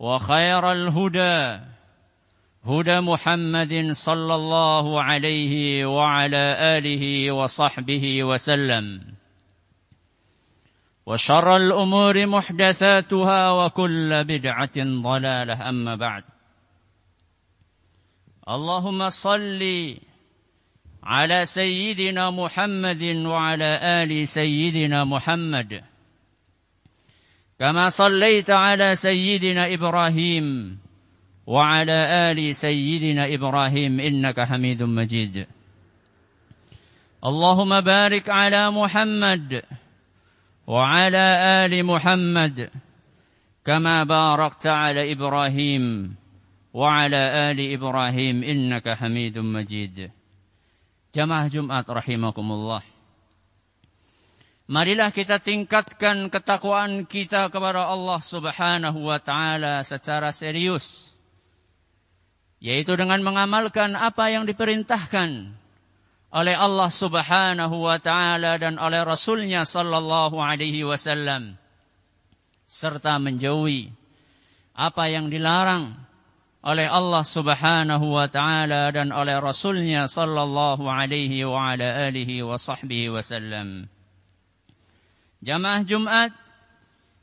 وخير 0.00 0.72
الهدى 0.72 1.60
هدى 2.64 3.00
محمد 3.00 3.92
صلى 3.92 4.34
الله 4.34 5.02
عليه 5.02 5.86
وعلى 5.86 6.56
آله 6.78 7.32
وصحبه 7.32 8.24
وسلم. 8.24 9.14
وشر 11.06 11.56
الأمور 11.56 12.26
محدثاتها 12.26 13.50
وكل 13.50 14.24
بدعة 14.24 14.76
ضلالة 14.78 15.68
أما 15.68 15.94
بعد. 15.94 16.24
اللهم 18.48 19.08
صل 19.08 19.96
على 21.02 21.46
سيدنا 21.46 22.30
محمد 22.30 23.02
وعلى 23.02 23.80
آل 23.82 24.28
سيدنا 24.28 25.04
محمد. 25.04 25.89
كما 27.60 27.88
صليت 27.88 28.50
على 28.50 28.96
سيدنا 28.96 29.74
إبراهيم 29.74 30.78
وعلى 31.46 31.92
آل 32.32 32.56
سيدنا 32.56 33.34
إبراهيم 33.34 34.00
إنك 34.00 34.40
حميد 34.40 34.82
مجيد. 34.82 35.46
اللهم 37.24 37.80
بارك 37.80 38.30
على 38.30 38.70
محمد 38.70 39.62
وعلى 40.66 41.26
آل 41.64 41.84
محمد 41.84 42.70
كما 43.64 44.04
باركت 44.04 44.66
على 44.66 45.12
إبراهيم 45.12 46.14
وعلى 46.74 47.50
آل 47.50 47.72
إبراهيم 47.72 48.42
إنك 48.44 48.88
حميد 48.88 49.38
مجيد. 49.38 50.10
جماعة 51.14 51.48
جمعة 51.48 51.84
رحمكم 51.90 52.52
الله. 52.52 52.82
Marilah 54.70 55.10
kita 55.10 55.42
tingkatkan 55.42 56.30
ketakwaan 56.30 57.02
kita 57.02 57.50
kepada 57.50 57.90
Allah 57.90 58.22
Subhanahu 58.22 59.02
wa 59.02 59.18
taala 59.18 59.82
secara 59.82 60.30
serius 60.30 61.10
yaitu 62.62 62.94
dengan 62.94 63.18
mengamalkan 63.26 63.98
apa 63.98 64.30
yang 64.30 64.46
diperintahkan 64.46 65.58
oleh 66.30 66.54
Allah 66.54 66.86
Subhanahu 66.86 67.82
wa 67.82 67.98
taala 67.98 68.62
dan 68.62 68.78
oleh 68.78 69.02
Rasulnya 69.02 69.66
sallallahu 69.66 70.38
alaihi 70.38 70.86
wasallam 70.86 71.58
serta 72.70 73.18
menjauhi 73.18 73.90
apa 74.78 75.10
yang 75.10 75.34
dilarang 75.34 75.98
oleh 76.62 76.86
Allah 76.86 77.26
Subhanahu 77.26 78.06
wa 78.06 78.30
taala 78.30 78.94
dan 78.94 79.10
oleh 79.10 79.34
Rasulnya 79.42 80.06
sallallahu 80.06 80.86
alaihi 80.86 81.42
wa 81.42 81.74
ala 81.74 82.06
alihi 82.06 82.46
wa 82.46 82.54
sahbihi 82.54 83.10
wasallam. 83.10 83.90
Jamaah 85.40 85.88
Jumat 85.88 86.36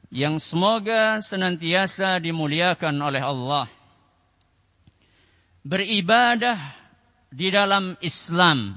yang 0.10 0.42
semoga 0.42 1.22
senantiasa 1.22 2.18
dimuliakan 2.18 2.98
oleh 2.98 3.22
Allah. 3.22 3.70
Beribadah 5.62 6.58
di 7.30 7.54
dalam 7.54 7.94
Islam 8.02 8.74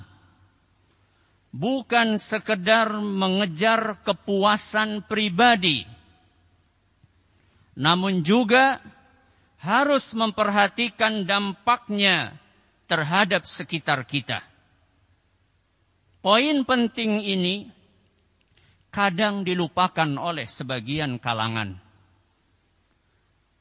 bukan 1.56 2.20
sekedar 2.20 2.92
mengejar 3.00 4.04
kepuasan 4.04 5.08
pribadi, 5.08 5.88
namun 7.80 8.20
juga 8.20 8.76
harus 9.56 10.12
memperhatikan 10.12 11.24
dampaknya 11.24 12.36
terhadap 12.84 13.48
sekitar 13.48 14.04
kita. 14.04 14.44
Poin 16.20 16.60
penting 16.68 17.24
ini 17.24 17.79
kadang 18.89 19.43
dilupakan 19.43 20.07
oleh 20.15 20.47
sebagian 20.47 21.19
kalangan. 21.19 21.75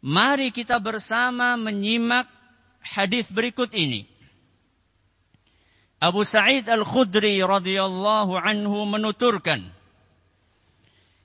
Mari 0.04 0.52
kita 0.52 0.78
bersama 0.78 1.56
menyimak 1.56 2.28
hadis 2.84 3.32
berikut 3.32 3.72
ini. 3.72 4.04
Abu 5.98 6.22
Sa'id 6.28 6.68
Al-Khudri 6.68 7.40
radhiyallahu 7.40 8.36
anhu 8.36 8.84
menuturkan, 8.84 9.72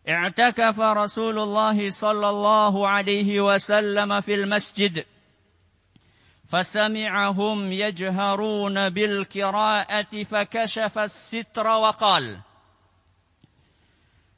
اعتكف 0.09 0.79
رسول 0.79 1.37
الله 1.39 1.89
صلى 1.89 2.29
الله 2.29 2.73
عليه 2.87 3.29
وسلم 3.45 4.21
في 4.21 4.33
المسجد 4.33 5.05
فسمعهم 6.49 7.71
يجهرون 7.71 8.89
بالقراءة 8.89 10.13
فكشف 10.23 10.95
الستر 10.97 11.67
وقال: 11.67 12.39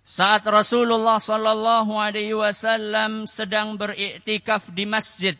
saat 0.07 0.47
Rasulullah 0.47 1.19
Sallallahu 1.19 1.99
Alaihi 1.99 2.39
Wasallam 2.39 3.27
sedang 3.27 3.75
beriktikaf 3.75 4.71
di 4.71 4.87
masjid, 4.87 5.35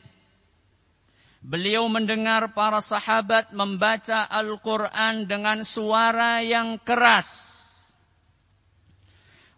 beliau 1.39 1.87
mendengar 1.87 2.51
para 2.51 2.83
sahabat 2.83 3.55
membaca 3.55 4.27
Al-Quran 4.27 5.31
dengan 5.31 5.63
suara 5.63 6.43
yang 6.43 6.83
keras. 6.83 7.63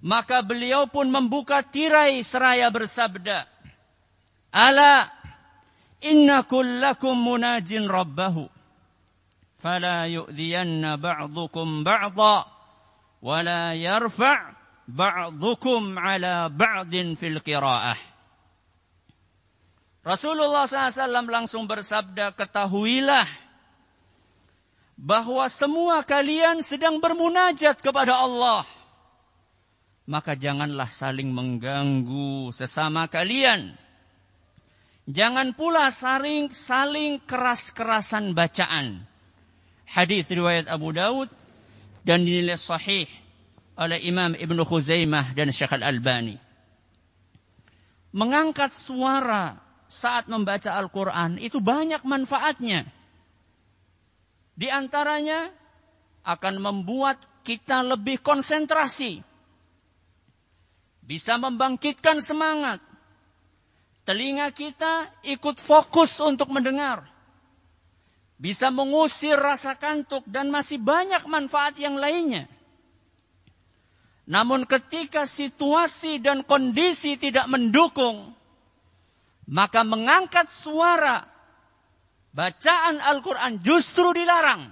Maka 0.04 0.44
beliau 0.44 0.84
pun 0.92 1.08
membuka 1.08 1.64
tirai 1.64 2.20
seraya 2.20 2.68
bersabda, 2.68 3.48
Ala 4.52 5.08
inna 6.04 6.44
kullakum 6.44 7.16
munajin 7.16 7.88
rabbahu. 7.88 8.44
Fala 9.56 10.04
yu'dhiyanna 10.04 11.00
ba'dukum 11.00 11.80
ba'da. 11.82 12.44
Wala 13.18 13.74
yarfa' 13.74 14.57
ba'dukum 14.88 16.00
ala 16.00 16.48
ba'din 16.48 17.12
fil 17.14 17.44
qiraah. 17.44 18.00
Rasulullah 20.00 20.64
SAW 20.64 21.28
langsung 21.28 21.68
bersabda, 21.68 22.32
ketahuilah 22.32 23.28
bahwa 24.96 25.44
semua 25.52 26.00
kalian 26.00 26.64
sedang 26.64 27.04
bermunajat 27.04 27.84
kepada 27.84 28.16
Allah. 28.16 28.64
Maka 30.08 30.32
janganlah 30.32 30.88
saling 30.88 31.28
mengganggu 31.28 32.48
sesama 32.56 33.04
kalian. 33.12 33.76
Jangan 35.04 35.52
pula 35.52 35.92
saling 35.92 36.48
saling 36.56 37.20
keras-kerasan 37.28 38.32
bacaan. 38.32 39.04
Hadis 39.84 40.24
riwayat 40.32 40.72
Abu 40.72 40.96
Daud 40.96 41.28
dan 42.08 42.24
dinilai 42.24 42.56
sahih 42.56 43.08
oleh 43.78 44.02
Imam 44.02 44.34
Ibn 44.34 44.58
Khuzaimah 44.66 45.38
dan 45.38 45.54
Syekh 45.54 45.78
Al-Albani. 45.78 46.34
Mengangkat 48.10 48.74
suara 48.74 49.54
saat 49.86 50.26
membaca 50.26 50.74
Al-Quran 50.74 51.38
itu 51.38 51.62
banyak 51.62 52.02
manfaatnya. 52.02 52.90
Di 54.58 54.66
antaranya 54.66 55.54
akan 56.26 56.58
membuat 56.58 57.22
kita 57.46 57.86
lebih 57.86 58.18
konsentrasi. 58.18 59.22
Bisa 61.06 61.38
membangkitkan 61.38 62.18
semangat. 62.18 62.82
Telinga 64.02 64.50
kita 64.50 65.06
ikut 65.22 65.62
fokus 65.62 66.18
untuk 66.18 66.50
mendengar. 66.50 67.06
Bisa 68.36 68.74
mengusir 68.74 69.38
rasa 69.38 69.78
kantuk 69.78 70.26
dan 70.26 70.50
masih 70.50 70.82
banyak 70.82 71.22
manfaat 71.30 71.78
yang 71.78 71.96
lainnya. 71.96 72.50
Namun 74.28 74.68
ketika 74.68 75.24
situasi 75.24 76.20
dan 76.20 76.44
kondisi 76.44 77.16
tidak 77.16 77.48
mendukung, 77.48 78.36
maka 79.48 79.88
mengangkat 79.88 80.52
suara 80.52 81.24
bacaan 82.36 83.00
Al-Quran 83.00 83.64
justru 83.64 84.12
dilarang. 84.12 84.68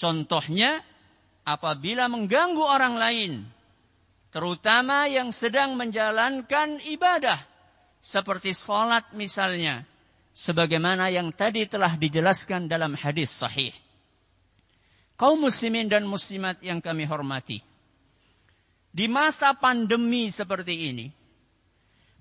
Contohnya, 0.00 0.80
apabila 1.44 2.08
mengganggu 2.08 2.64
orang 2.64 2.96
lain, 2.96 3.32
terutama 4.32 5.04
yang 5.04 5.28
sedang 5.28 5.76
menjalankan 5.76 6.80
ibadah, 6.88 7.36
seperti 8.00 8.56
sholat 8.56 9.12
misalnya, 9.12 9.84
sebagaimana 10.32 11.12
yang 11.12 11.36
tadi 11.36 11.68
telah 11.68 12.00
dijelaskan 12.00 12.64
dalam 12.64 12.96
hadis 12.96 13.28
sahih. 13.28 13.76
Kaum 15.20 15.44
muslimin 15.44 15.92
dan 15.92 16.08
muslimat 16.08 16.58
yang 16.64 16.80
kami 16.80 17.04
hormati. 17.04 17.73
Di 18.94 19.10
masa 19.10 19.58
pandemi 19.58 20.30
seperti 20.30 20.94
ini, 20.94 21.10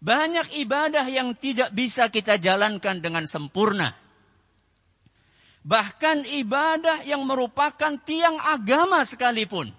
banyak 0.01 0.57
ibadah 0.65 1.05
yang 1.05 1.37
tidak 1.37 1.69
bisa 1.71 2.09
kita 2.09 2.41
jalankan 2.41 2.97
dengan 2.99 3.29
sempurna. 3.29 3.93
Bahkan 5.63 6.27
ibadah 6.43 7.07
yang 7.07 7.23
merupakan 7.23 7.95
tiang 8.03 8.35
agama 8.41 9.05
sekalipun. 9.05 9.71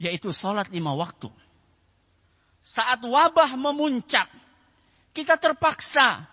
Yaitu 0.00 0.32
sholat 0.32 0.70
lima 0.70 0.94
waktu. 0.94 1.28
Saat 2.62 3.02
wabah 3.02 3.58
memuncak, 3.58 4.30
kita 5.12 5.36
terpaksa 5.36 6.24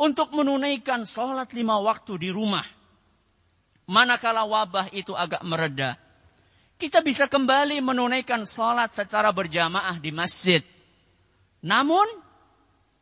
untuk 0.00 0.32
menunaikan 0.32 1.04
sholat 1.04 1.50
lima 1.52 1.82
waktu 1.82 2.16
di 2.16 2.30
rumah. 2.32 2.64
Manakala 3.90 4.48
wabah 4.48 4.92
itu 4.96 5.12
agak 5.12 5.44
mereda, 5.44 6.00
kita 6.76 7.00
bisa 7.00 7.24
kembali 7.24 7.80
menunaikan 7.80 8.44
sholat 8.44 8.92
secara 8.92 9.32
berjamaah 9.32 9.96
di 9.96 10.12
masjid. 10.12 10.60
Namun, 11.64 12.04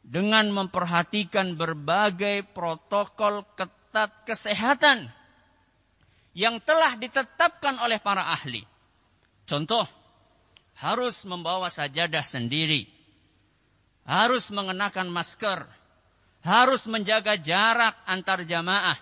dengan 0.05 0.47
memperhatikan 0.53 1.59
berbagai 1.59 2.47
protokol 2.55 3.43
ketat 3.59 4.13
kesehatan 4.29 5.11
yang 6.37 6.63
telah 6.63 6.95
ditetapkan 6.99 7.79
oleh 7.83 7.99
para 7.99 8.31
ahli. 8.31 8.63
Contoh, 9.49 9.87
harus 10.79 11.25
membawa 11.25 11.71
sajadah 11.71 12.27
sendiri, 12.27 12.87
harus 14.07 14.51
mengenakan 14.51 15.09
masker, 15.11 15.67
harus 16.45 16.87
menjaga 16.91 17.39
jarak 17.41 17.95
antar 18.05 18.45
jamaah. 18.45 18.99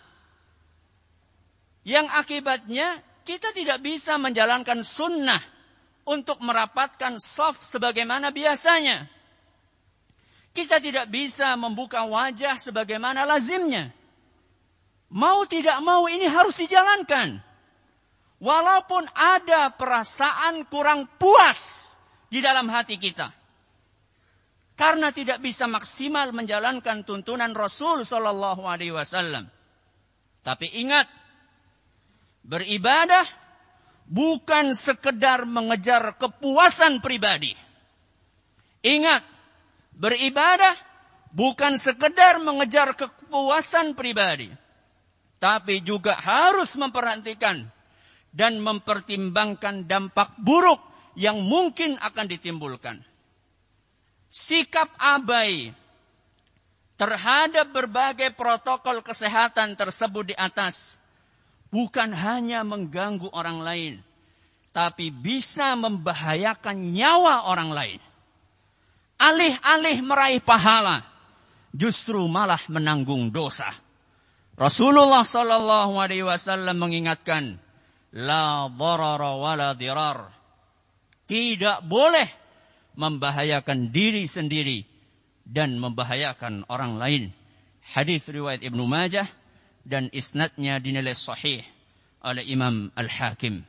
Yang 1.83 2.07
akibatnya 2.15 3.03
kita 3.23 3.55
tidak 3.55 3.83
bisa 3.83 4.19
menjalankan 4.19 4.83
sunnah 4.83 5.41
untuk 6.03 6.43
merapatkan 6.43 7.19
soft 7.23 7.63
sebagaimana 7.63 8.35
biasanya. 8.35 9.07
Kita 10.53 10.83
tidak 10.85 11.09
bisa 11.09 11.57
membuka 11.57 12.05
wajah 12.05 12.61
sebagaimana 12.61 13.25
lazimnya. 13.25 13.89
Mau 15.09 15.49
tidak 15.49 15.81
mau 15.81 16.05
ini 16.09 16.29
harus 16.29 16.61
dijalankan. 16.61 17.41
Walaupun 18.43 19.07
ada 19.15 19.71
perasaan 19.73 20.67
kurang 20.67 21.07
puas 21.17 21.95
di 22.29 22.43
dalam 22.43 22.69
hati 22.69 22.99
kita. 22.99 23.31
Karena 24.73 25.15
tidak 25.15 25.39
bisa 25.45 25.71
maksimal 25.71 26.35
menjalankan 26.35 27.07
tuntunan 27.07 27.55
Rasul 27.55 28.03
Sallallahu 28.03 28.67
Alaihi 28.67 28.91
Wasallam. 28.91 29.47
Tapi 30.43 30.67
ingat, 30.75 31.07
beribadah 32.43 33.27
bukan 34.07 34.75
sekedar 34.75 35.47
mengejar 35.47 36.15
kepuasan 36.19 37.03
pribadi. 37.03 37.55
Ingat, 38.83 39.23
beribadah 39.95 40.75
bukan 41.33 41.79
sekedar 41.79 42.43
mengejar 42.43 42.93
kepuasan 42.99 43.95
pribadi 43.95 44.51
tapi 45.43 45.83
juga 45.83 46.15
harus 46.15 46.79
memperhatikan 46.79 47.67
dan 48.31 48.63
mempertimbangkan 48.63 49.91
dampak 49.91 50.39
buruk 50.39 50.79
yang 51.19 51.43
mungkin 51.43 51.99
akan 51.99 52.31
ditimbulkan. 52.31 53.03
Sikap 54.31 54.87
abai 55.03 55.75
terhadap 56.95 57.75
berbagai 57.75 58.31
protokol 58.39 59.03
kesehatan 59.03 59.75
tersebut 59.75 60.31
di 60.31 60.37
atas 60.39 61.02
bukan 61.73 62.13
hanya 62.13 62.63
mengganggu 62.63 63.33
orang 63.33 63.65
lain, 63.65 63.93
tapi 64.77 65.09
bisa 65.09 65.75
membahayakan 65.75 66.93
nyawa 66.93 67.49
orang 67.49 67.73
lain. 67.73 68.01
Alih-alih 69.17 69.99
meraih 70.05 70.43
pahala, 70.45 71.03
justru 71.73 72.21
malah 72.29 72.61
menanggung 72.69 73.33
dosa. 73.33 73.73
Rasulullah 74.55 75.25
Shallallahu 75.25 75.97
Alaihi 75.97 76.29
Wasallam 76.29 76.77
mengingatkan, 76.77 77.57
la 78.13 78.69
darara 78.69 79.41
wa 79.41 79.57
la. 79.57 79.73
Tidak 81.25 81.79
boleh 81.89 82.29
membahayakan 82.93 83.89
diri 83.89 84.29
sendiri 84.29 84.85
dan 85.49 85.81
membahayakan 85.81 86.69
orang 86.69 87.01
lain. 87.01 87.23
Hadis 87.83 88.29
riwayat 88.29 88.61
Ibnu 88.61 88.85
Majah 88.85 89.25
dan 89.87 90.09
isnadnya 90.15 90.79
dinilai 90.79 91.15
sahih 91.15 91.63
oleh 92.23 92.43
Imam 92.47 92.91
Al-Hakim. 92.95 93.67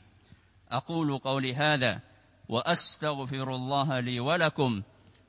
Aqulu 0.69 1.21
qawli 1.21 1.53
hadha 1.53 2.01
wa 2.49 2.61
astaghfirullah 2.65 4.01
li 4.05 4.19
wa 4.19 4.37
lakum 4.37 4.81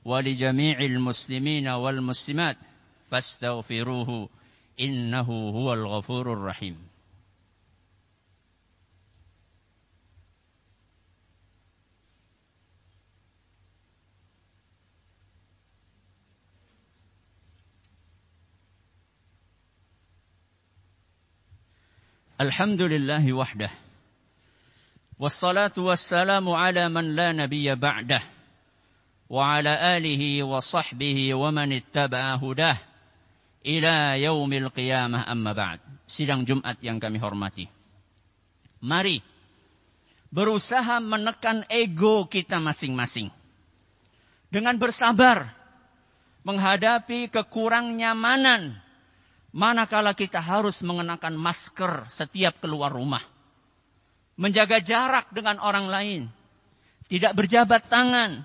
wa 0.04 0.20
li 0.20 0.36
jami'il 0.36 1.00
muslimina 1.00 1.80
wal 1.80 2.00
muslimat 2.00 2.56
fastaghfiruhu 3.08 4.28
إنه 4.80 5.28
هو 5.54 5.72
Alhamdulillahi 22.34 23.30
wahdah. 23.30 23.70
Wassalatu 25.22 25.86
wassalamu 25.86 26.58
ala 26.58 26.90
man 26.90 27.14
la 27.14 27.30
nabiyya 27.30 27.78
ba'dah. 27.78 28.18
Wa 29.30 29.62
ala 29.62 29.78
alihi 29.94 30.42
wa 30.42 30.58
sahbihi 30.58 31.30
wa 31.38 31.54
man 31.54 31.70
ittaba'a 31.70 32.34
hudah. 32.34 32.74
Ila 33.62 34.18
yaumil 34.18 34.66
qiyamah 34.74 35.30
amma 35.30 35.54
ba'd. 35.54 35.78
Sidang 36.10 36.42
Jumat 36.42 36.74
yang 36.82 36.98
kami 36.98 37.22
hormati. 37.22 37.70
Mari 38.82 39.22
berusaha 40.34 40.98
menekan 40.98 41.62
ego 41.70 42.26
kita 42.26 42.58
masing-masing. 42.58 43.30
Dengan 44.50 44.74
bersabar 44.82 45.54
menghadapi 46.42 47.30
kekurang 47.30 47.94
nyamanan 47.94 48.83
manakala 49.54 50.18
kita 50.18 50.42
harus 50.42 50.82
mengenakan 50.82 51.38
masker 51.38 52.10
setiap 52.10 52.58
keluar 52.58 52.90
rumah. 52.90 53.22
Menjaga 54.34 54.82
jarak 54.82 55.30
dengan 55.30 55.62
orang 55.62 55.86
lain, 55.86 56.22
tidak 57.06 57.38
berjabat 57.38 57.86
tangan 57.86 58.42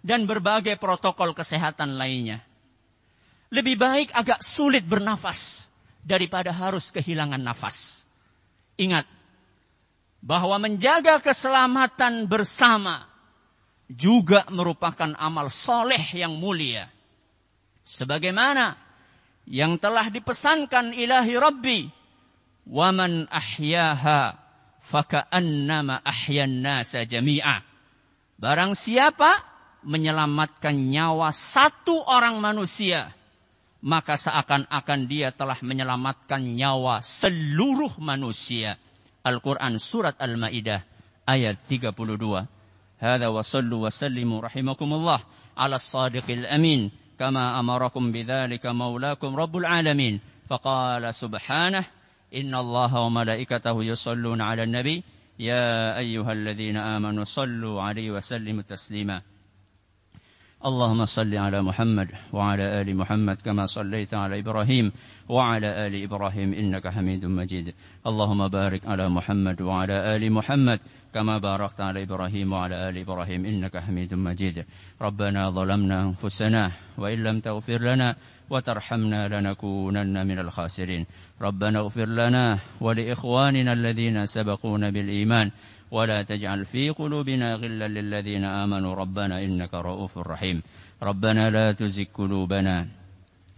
dan 0.00 0.24
berbagai 0.24 0.80
protokol 0.80 1.36
kesehatan 1.36 2.00
lainnya. 2.00 2.40
Lebih 3.52 3.76
baik 3.76 4.08
agak 4.16 4.40
sulit 4.40 4.88
bernafas 4.88 5.68
daripada 6.00 6.56
harus 6.56 6.88
kehilangan 6.88 7.44
nafas. 7.44 8.08
Ingat 8.80 9.04
bahwa 10.24 10.56
menjaga 10.56 11.20
keselamatan 11.20 12.32
bersama 12.32 13.04
juga 13.92 14.48
merupakan 14.48 15.12
amal 15.20 15.52
soleh 15.52 16.00
yang 16.16 16.32
mulia. 16.40 16.88
Sebagaimana 17.86 18.85
yang 19.46 19.78
telah 19.78 20.10
dipesankan 20.10 20.92
ilahi 20.92 21.34
Rabbi. 21.38 21.78
Waman 22.66 23.30
ahyaha 23.30 24.34
faka'annama 24.82 26.02
ahyan 26.02 26.66
nasa 26.66 27.06
jami'a. 27.06 27.62
Barang 28.36 28.74
siapa 28.74 29.38
menyelamatkan 29.86 30.74
nyawa 30.90 31.30
satu 31.30 32.02
orang 32.04 32.42
manusia 32.42 33.14
maka 33.86 34.18
seakan-akan 34.18 35.06
dia 35.06 35.30
telah 35.30 35.58
menyelamatkan 35.62 36.42
nyawa 36.42 36.98
seluruh 36.98 37.94
manusia. 38.02 38.74
Al-Quran 39.26 39.78
Surat 39.78 40.18
Al-Ma'idah 40.18 40.82
ayat 41.26 41.54
32. 41.70 41.94
Hada 42.96 43.28
wa 43.28 43.42
sallu 43.46 43.86
wa 43.86 43.90
sallimu 43.90 44.42
rahimakumullah 44.42 45.22
ala 45.54 45.76
sadiqil 45.78 46.50
amin 46.50 46.88
كما 47.18 47.60
أمركم 47.60 48.12
بذلك 48.12 48.66
مولاكم 48.66 49.36
رب 49.36 49.56
العالمين. 49.56 50.20
فقال 50.48 51.14
سبحانه 51.14 51.84
إن 52.34 52.54
الله 52.54 53.00
وملائكته 53.00 53.84
يصلون 53.84 54.40
على 54.40 54.62
النبي 54.62 55.02
يا 55.38 55.98
أيها 55.98 56.32
الذين 56.32 56.76
آمنوا 56.76 57.24
صلوا 57.24 57.82
عليه 57.82 58.10
وسلموا 58.10 58.62
تسليما. 58.62 59.22
اللهم 60.66 61.04
صل 61.04 61.34
على 61.34 61.62
محمد 61.62 62.08
وعلى 62.32 62.80
آل 62.80 62.96
محمد 62.96 63.36
كما 63.44 63.66
صليت 63.66 64.14
على 64.14 64.38
إبراهيم 64.38 64.92
وعلى 65.28 65.86
آل 65.86 66.02
إبراهيم 66.02 66.54
إنك 66.54 66.88
حميد 66.88 67.24
مجيد. 67.24 67.74
اللهم 68.06 68.48
بارك 68.48 68.86
على 68.86 69.08
محمد 69.08 69.62
وعلى 69.62 70.16
آل 70.16 70.32
محمد 70.32 70.80
كما 71.14 71.38
باركت 71.38 71.80
على 71.80 72.02
إبراهيم 72.02 72.52
وعلى 72.52 72.88
آل 72.88 72.98
إبراهيم 72.98 73.46
إنك 73.46 73.78
حميد 73.78 74.14
مجيد. 74.14 74.64
ربنا 75.02 75.50
ظلمنا 75.50 76.02
أنفسنا 76.02 76.70
وإن 76.98 77.18
لم 77.24 77.38
تغفر 77.38 77.80
لنا 77.82 78.16
وترحمنا 78.50 79.28
لنكونن 79.28 80.26
من 80.26 80.38
الخاسرين. 80.38 81.06
ربنا 81.42 81.78
اغفر 81.78 82.08
لنا 82.08 82.58
ولإخواننا 82.80 83.72
الذين 83.72 84.26
سبقونا 84.26 84.90
بالإيمان 84.90 85.50
ولا 85.90 86.22
تجعل 86.22 86.64
في 86.64 86.90
قلوبنا 86.90 87.54
غلا 87.54 87.88
للذين 87.88 88.44
آمنوا. 88.44 88.94
ربنا 88.94 89.44
إنك 89.44 89.74
رؤوف 89.74 90.18
رحيم. 90.18 90.62
ربنا 91.02 91.50
لا 91.50 91.72
تزغ 91.72 92.04
قلوبنا 92.14 92.86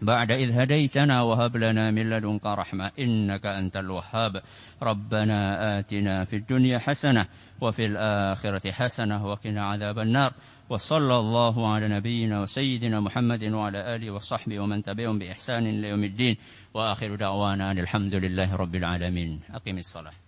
بعد 0.00 0.32
إذ 0.32 0.58
هديتنا 0.60 1.22
وهب 1.22 1.56
لنا 1.56 1.90
من 1.90 2.10
لدنك 2.10 2.46
رحمة 2.46 2.90
إنك 2.98 3.46
أنت 3.46 3.76
الوهاب. 3.76 4.42
ربنا 4.82 5.78
آتنا 5.78 6.24
في 6.24 6.36
الدنيا 6.36 6.78
حسنة 6.78 7.26
وفي 7.60 7.86
الآخرة 7.86 8.70
حسنة 8.70 9.26
وقنا 9.26 9.66
عذاب 9.66 9.98
النار. 9.98 10.32
وصلى 10.70 11.16
الله 11.16 11.72
على 11.74 11.88
نبينا 11.88 12.40
وسيدنا 12.40 13.00
محمد 13.00 13.44
وعلى 13.44 13.94
آله 13.96 14.10
وصحبه 14.10 14.60
ومن 14.60 14.82
تبعهم 14.82 15.18
بإحسان 15.18 15.66
إلى 15.66 15.88
يوم 15.88 16.04
الدين. 16.04 16.36
وآخر 16.74 17.14
دعوانا 17.14 17.72
الحمد 17.72 18.14
لله 18.14 18.56
رب 18.56 18.74
العالمين. 18.76 19.40
أقم 19.54 19.78
الصلاة. 19.78 20.27